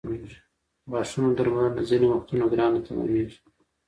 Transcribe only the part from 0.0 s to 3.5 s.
د غاښونو درملنه ځینې وختونه ګرانه تمامېږي.